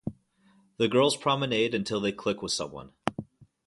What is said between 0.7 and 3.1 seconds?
The girls promenade until they click with someone.